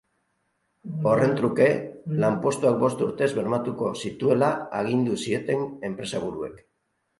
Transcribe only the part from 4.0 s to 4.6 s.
zituela